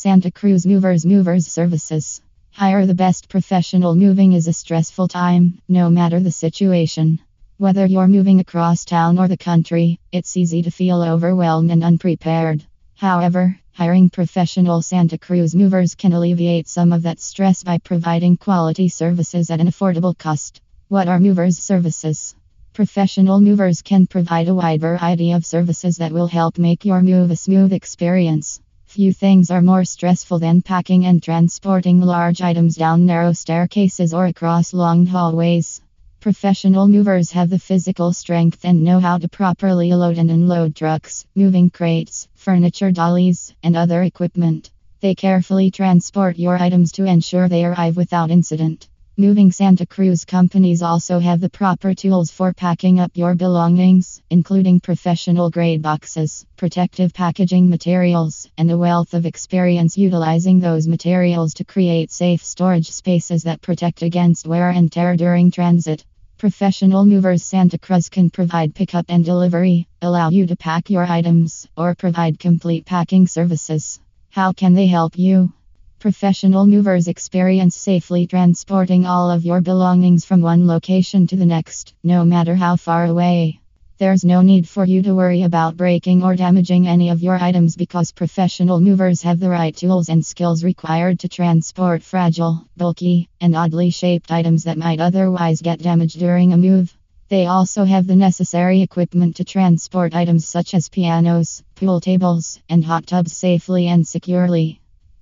[0.00, 2.22] Santa Cruz Movers Movers Services.
[2.52, 3.96] Hire the best professional.
[3.96, 7.18] Moving is a stressful time, no matter the situation.
[7.56, 12.62] Whether you're moving across town or the country, it's easy to feel overwhelmed and unprepared.
[12.94, 18.86] However, hiring professional Santa Cruz movers can alleviate some of that stress by providing quality
[18.88, 20.60] services at an affordable cost.
[20.86, 22.36] What are movers' services?
[22.72, 27.32] Professional movers can provide a wide variety of services that will help make your move
[27.32, 28.60] a smooth experience.
[28.98, 34.26] Few things are more stressful than packing and transporting large items down narrow staircases or
[34.26, 35.80] across long hallways.
[36.18, 41.24] Professional movers have the physical strength and know how to properly load and unload trucks,
[41.36, 44.72] moving crates, furniture dollies, and other equipment.
[44.98, 48.87] They carefully transport your items to ensure they arrive without incident.
[49.20, 54.78] Moving Santa Cruz companies also have the proper tools for packing up your belongings, including
[54.78, 61.64] professional grade boxes, protective packaging materials, and a wealth of experience utilizing those materials to
[61.64, 66.04] create safe storage spaces that protect against wear and tear during transit.
[66.36, 71.66] Professional movers Santa Cruz can provide pickup and delivery, allow you to pack your items,
[71.76, 73.98] or provide complete packing services.
[74.30, 75.52] How can they help you?
[76.00, 81.92] Professional movers experience safely transporting all of your belongings from one location to the next,
[82.04, 83.58] no matter how far away.
[83.98, 87.74] There's no need for you to worry about breaking or damaging any of your items
[87.74, 93.56] because professional movers have the right tools and skills required to transport fragile, bulky, and
[93.56, 96.96] oddly shaped items that might otherwise get damaged during a move.
[97.28, 102.84] They also have the necessary equipment to transport items such as pianos, pool tables, and
[102.84, 104.78] hot tubs safely and securely.